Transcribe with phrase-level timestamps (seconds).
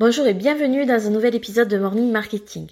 [0.00, 2.66] Bonjour et bienvenue dans un nouvel épisode de Morning Marketing.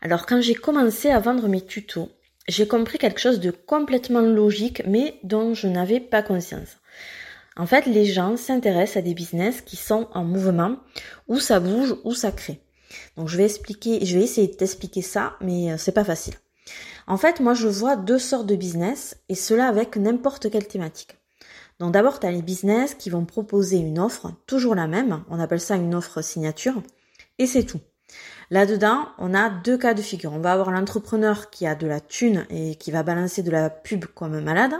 [0.00, 2.08] Alors quand j'ai commencé à vendre mes tutos,
[2.48, 6.78] j'ai compris quelque chose de complètement logique mais dont je n'avais pas conscience.
[7.56, 10.78] En fait, les gens s'intéressent à des business qui sont en mouvement,
[11.28, 12.62] où ça bouge, où ça crée.
[13.18, 16.34] Donc je vais expliquer, je vais essayer de t'expliquer ça, mais euh, c'est pas facile.
[17.06, 21.18] En fait, moi je vois deux sortes de business et cela avec n'importe quelle thématique.
[21.82, 25.40] Donc d'abord, tu as les business qui vont proposer une offre, toujours la même, on
[25.40, 26.80] appelle ça une offre signature,
[27.40, 27.80] et c'est tout.
[28.50, 30.32] Là-dedans, on a deux cas de figure.
[30.32, 33.68] On va avoir l'entrepreneur qui a de la thune et qui va balancer de la
[33.68, 34.74] pub comme un malade.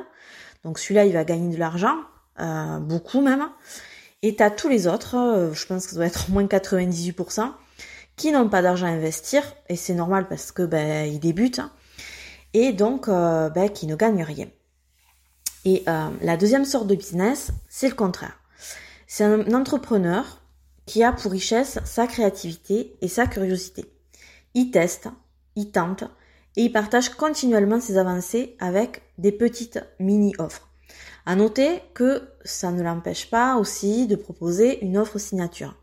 [0.62, 1.96] Donc celui-là, il va gagner de l'argent,
[2.38, 3.48] euh, beaucoup même.
[4.22, 6.44] Et tu as tous les autres, euh, je pense que ça doit être au moins
[6.44, 7.50] 98%,
[8.14, 11.62] qui n'ont pas d'argent à investir, et c'est normal parce que ben, ils débutent,
[12.54, 14.46] et donc euh, ben, qui ne gagnent rien.
[15.64, 18.38] Et euh, la deuxième sorte de business, c'est le contraire.
[19.06, 20.40] C'est un entrepreneur
[20.86, 23.84] qui a pour richesse sa créativité et sa curiosité.
[24.54, 25.08] Il teste,
[25.54, 26.04] il tente
[26.56, 30.68] et il partage continuellement ses avancées avec des petites mini-offres.
[31.24, 35.76] À noter que ça ne l'empêche pas aussi de proposer une offre signature.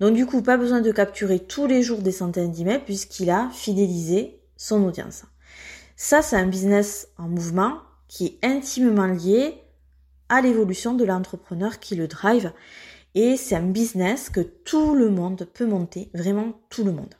[0.00, 3.48] Donc du coup, pas besoin de capturer tous les jours des centaines d'emails puisqu'il a
[3.52, 5.22] fidélisé son audience.
[5.96, 7.78] Ça, c'est un business en mouvement
[8.12, 9.54] qui est intimement lié
[10.28, 12.52] à l'évolution de l'entrepreneur qui le drive.
[13.14, 17.14] Et c'est un business que tout le monde peut monter, vraiment tout le monde.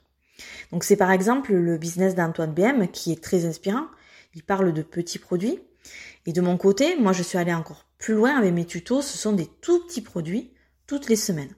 [0.71, 3.87] Donc c'est par exemple le business d'Antoine BM qui est très inspirant.
[4.35, 5.59] Il parle de petits produits.
[6.27, 9.01] Et de mon côté, moi je suis allée encore plus loin avec mes tutos.
[9.01, 10.53] Ce sont des tout petits produits
[10.85, 11.55] toutes les semaines.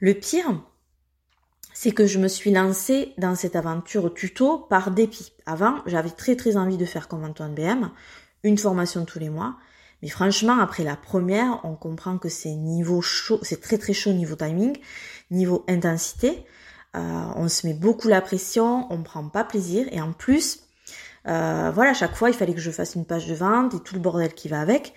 [0.00, 0.64] Le pire,
[1.74, 5.32] c'est que je me suis lancée dans cette aventure tuto par dépit.
[5.46, 7.92] Avant, j'avais très très envie de faire comme Antoine BM
[8.44, 9.56] une formation tous les mois.
[10.02, 14.12] Mais franchement, après la première, on comprend que c'est niveau chaud, c'est très très chaud
[14.12, 14.76] niveau timing,
[15.30, 16.44] niveau intensité.
[16.96, 20.60] Euh, on se met beaucoup la pression, on prend pas plaisir et en plus,
[21.28, 23.94] euh, voilà, chaque fois il fallait que je fasse une page de vente et tout
[23.94, 24.92] le bordel qui va avec.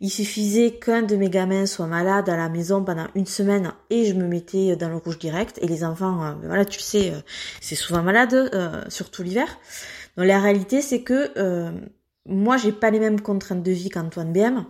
[0.00, 4.04] Il suffisait qu'un de mes gamins soit malade à la maison pendant une semaine et
[4.04, 5.58] je me mettais dans le rouge direct.
[5.62, 7.12] Et les enfants, euh, ben voilà, tu sais,
[7.60, 9.48] c'est souvent malade, surtout l'hiver.
[10.16, 11.32] Donc la réalité, c'est que
[12.26, 14.64] moi, j'ai pas les mêmes contraintes de vie qu'Antoine BM.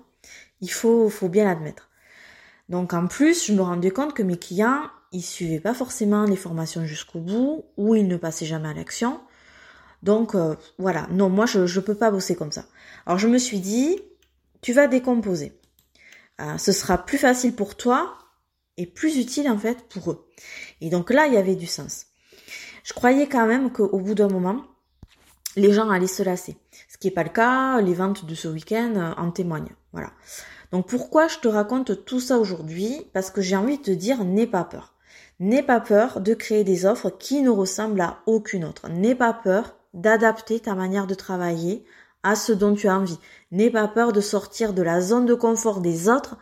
[0.60, 1.91] Il faut, faut bien l'admettre.
[2.69, 4.82] Donc en plus, je me rendais compte que mes clients,
[5.12, 9.20] ils suivaient pas forcément les formations jusqu'au bout, ou ils ne passaient jamais à l'action.
[10.03, 12.66] Donc euh, voilà, non, moi je ne peux pas bosser comme ça.
[13.06, 13.98] Alors je me suis dit,
[14.60, 15.59] tu vas décomposer.
[16.41, 18.19] Euh, ce sera plus facile pour toi
[18.76, 20.28] et plus utile en fait pour eux.
[20.81, 22.06] Et donc là, il y avait du sens.
[22.82, 24.64] Je croyais quand même qu'au bout d'un moment,
[25.56, 26.56] les gens allaient se lasser.
[26.88, 29.75] Ce qui n'est pas le cas, les ventes de ce week-end euh, en témoignent.
[29.92, 30.10] Voilà.
[30.72, 33.06] Donc pourquoi je te raconte tout ça aujourd'hui?
[33.12, 34.94] Parce que j'ai envie de te dire, n'aie pas peur.
[35.41, 38.88] N'aie pas peur de créer des offres qui ne ressemblent à aucune autre.
[38.88, 41.84] N'aie pas peur d'adapter ta manière de travailler
[42.22, 43.19] à ce dont tu as envie.
[43.53, 46.37] N'aie pas peur de sortir de la zone de confort des autres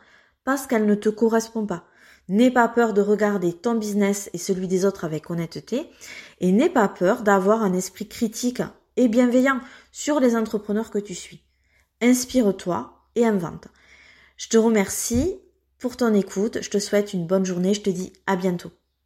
[0.44, 1.84] parce qu'elle ne te correspond pas.
[2.28, 5.90] N'aie pas peur de regarder ton business et celui des autres avec honnêteté
[6.40, 8.62] et n'aie pas peur d'avoir un esprit critique
[8.96, 9.60] et bienveillant
[9.90, 11.42] sur les entrepreneurs que tu suis.
[12.00, 13.68] Inspire-toi et invente.
[14.36, 15.38] Je te remercie
[15.78, 18.70] pour ton écoute, je te souhaite une bonne journée, je te dis à bientôt.